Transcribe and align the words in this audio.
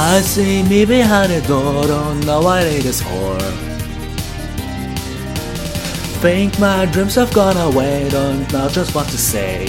I 0.00 0.20
see 0.20 0.62
me 0.62 0.84
behind 0.84 1.32
the 1.32 1.40
door, 1.40 1.84
don't 1.84 2.24
know 2.24 2.40
what 2.40 2.62
it 2.64 2.84
is 2.84 3.02
for. 3.02 3.36
Think 6.22 6.56
my 6.60 6.86
dreams 6.86 7.16
have 7.16 7.34
gone 7.34 7.56
away, 7.56 8.08
don't 8.08 8.50
know 8.52 8.68
just 8.68 8.94
what 8.94 9.08
to 9.08 9.18
say. 9.18 9.66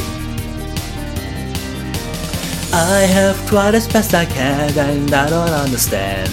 I 2.72 3.00
have 3.18 3.38
tried 3.50 3.74
as 3.74 3.88
best 3.92 4.14
I 4.14 4.26
can, 4.26 4.78
and 4.78 5.12
I 5.12 5.30
don't 5.32 5.50
understand. 5.50 6.30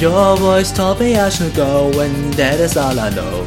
Your 0.00 0.36
voice 0.36 0.70
told 0.70 1.00
me 1.00 1.16
I 1.16 1.28
should 1.28 1.56
go, 1.56 1.90
and 1.98 2.34
that 2.34 2.60
is 2.60 2.76
all 2.76 3.00
I 3.00 3.10
know. 3.10 3.44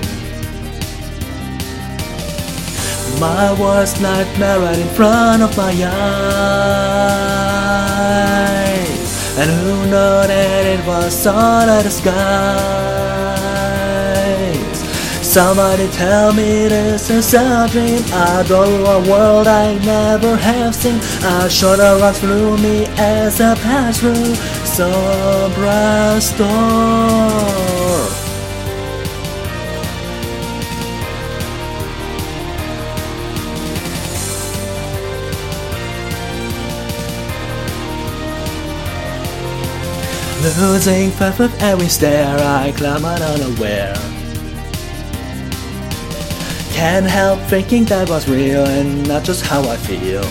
My 3.21 3.57
worst 3.57 4.01
nightmare 4.01 4.59
right 4.59 4.77
in 4.77 4.87
front 4.89 5.43
of 5.43 5.55
my 5.55 5.71
eyes 5.85 7.48
And 9.39 9.49
who 9.49 9.85
knew 9.85 10.27
that 10.27 10.65
it 10.65 10.85
was 10.85 11.25
all 11.25 11.65
the 11.65 11.89
skies? 11.89 12.19
Somebody 15.25 15.87
tell 15.91 16.33
me 16.33 16.67
this 16.67 17.09
is 17.09 17.33
a 17.33 17.65
dream. 17.71 18.03
I 18.11 18.43
draw 18.45 18.65
a 18.65 18.99
world 19.09 19.47
I 19.47 19.77
never 19.77 20.35
have 20.35 20.75
seen. 20.75 20.99
A 21.23 21.49
shoulder 21.49 21.97
runs 22.01 22.19
through 22.19 22.57
me 22.57 22.85
as 22.97 23.39
I 23.39 23.55
pass 23.55 23.99
through 24.01 24.35
Sombra's 24.65 26.31
door 26.33 28.18
Losing 40.41 41.11
faith 41.11 41.37
with 41.37 41.61
every 41.61 41.89
stare, 41.89 42.39
I 42.39 42.71
climb 42.71 43.03
on 43.03 43.21
unaware. 43.21 43.93
Can't 46.71 47.05
help 47.05 47.41
thinking 47.49 47.83
that 47.85 48.09
was 48.09 48.29
real 48.29 48.65
and 48.65 49.05
not 49.05 49.25
just 49.25 49.45
how 49.45 49.67
I 49.67 49.75
feel. 49.75 50.23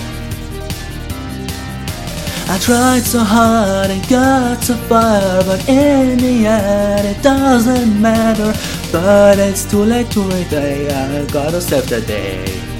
I 2.50 2.58
tried 2.58 3.02
so 3.02 3.18
hard 3.18 3.90
and 3.90 4.08
got 4.08 4.64
so 4.64 4.76
far, 4.88 5.44
but 5.44 5.68
in 5.68 6.16
the 6.16 6.46
end 6.46 7.06
it 7.06 7.22
doesn't 7.22 8.00
matter. 8.00 8.54
But 8.90 9.38
it's 9.38 9.70
too 9.70 9.82
late 9.82 10.10
to 10.12 10.22
retake, 10.22 10.90
I 10.90 11.26
gotta 11.30 11.60
save 11.60 11.86
the 11.86 12.00
day. 12.00 12.77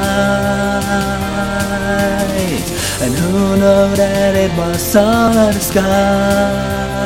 And 3.02 3.14
who 3.14 3.56
knew 3.56 3.96
that 3.96 4.36
it 4.36 4.52
was 4.58 4.96
all 4.96 5.52
the 5.54 5.60
skies? 5.60 6.98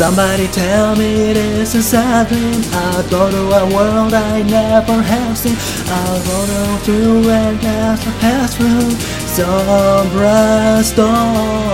Somebody 0.00 0.46
tell 0.48 0.96
me 0.96 1.32
this 1.34 1.74
is 1.74 1.92
a 1.92 2.24
dream 2.26 2.62
I'll 2.72 3.02
go 3.10 3.30
to 3.30 3.50
a 3.52 3.66
world 3.74 4.14
I 4.14 4.42
never 4.42 5.02
have 5.02 5.36
seen. 5.36 5.56
I'll 5.88 6.20
go 6.24 6.46
through 6.84 7.28
and 7.28 7.60
pass, 7.60 8.02
pass 8.20 8.54
through. 8.56 8.96
Sombra's 9.36 10.90
door 10.92 11.69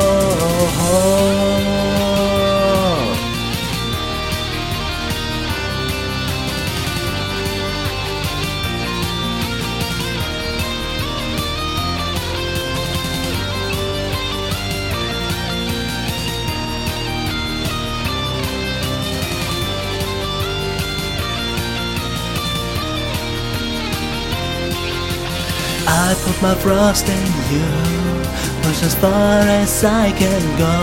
I 25.86 26.14
put 26.24 26.42
my 26.42 26.54
trust 26.62 27.08
in 27.08 27.26
you 27.52 28.06
Push 28.66 28.82
as 28.82 28.94
far 28.96 29.42
as 29.62 29.84
I 29.84 30.10
can 30.10 30.42
go. 30.58 30.76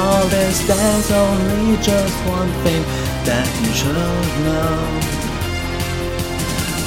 All 0.00 0.26
this 0.28 0.66
there's 0.66 1.10
only 1.10 1.76
just 1.76 2.16
one 2.26 2.48
thing 2.64 2.82
that 3.28 3.48
you 3.60 3.72
should 3.76 4.30
know. 4.46 4.72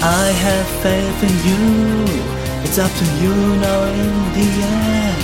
I 0.02 0.26
have 0.46 0.68
faith 0.82 1.20
in 1.30 1.36
you. 1.50 1.64
It's 2.66 2.80
up 2.80 2.90
to 3.02 3.06
you 3.22 3.36
now 3.62 3.82
in 4.02 4.14
the 4.38 4.50
end. 4.74 5.22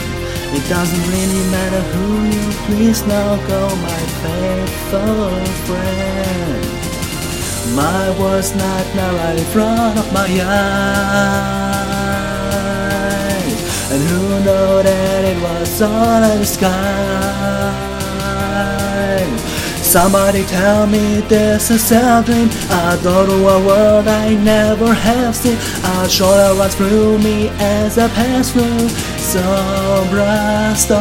It 0.58 0.66
doesn't 0.70 1.06
really 1.14 1.44
matter 1.50 1.82
who 1.94 2.08
you 2.36 2.46
please 2.68 3.02
now 3.08 3.36
go 3.48 3.62
my 3.90 4.02
faithful 4.22 5.32
friend. 5.66 6.64
My 7.76 8.06
worst 8.20 8.56
nightmare 8.56 9.14
right 9.14 9.40
in 9.40 9.46
front 9.46 9.98
of 9.98 10.14
my 10.14 10.30
eyes 10.44 11.69
and 13.92 14.02
who 14.04 14.22
knew 14.46 14.84
that 14.84 15.26
it 15.26 15.42
was 15.42 15.82
all 15.82 16.24
in 16.24 16.40
the 16.40 16.46
sky? 16.46 17.90
Somebody 19.82 20.44
tell 20.46 20.86
me 20.86 21.22
this 21.22 21.72
is 21.72 21.92
a 21.92 22.22
dream 22.24 22.50
I 22.70 23.00
go 23.02 23.26
to 23.26 23.48
a 23.48 23.66
world 23.66 24.08
I 24.08 24.36
never 24.36 24.94
have 24.94 25.36
seen. 25.36 25.58
A 25.84 26.08
shoulder 26.08 26.54
runs 26.60 26.76
through 26.76 27.18
me 27.18 27.50
as 27.58 27.98
I 27.98 28.08
pass 28.10 28.52
through 28.52 28.90
bright 30.12 30.76
star 30.76 31.00